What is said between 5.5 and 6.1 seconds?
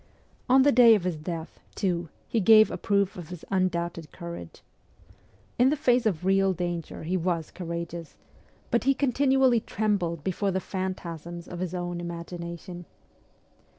In the face